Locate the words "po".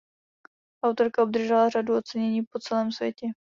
2.43-2.59